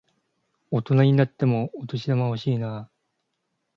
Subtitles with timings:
[0.71, 2.89] 大人になってもお年玉欲しいなぁ。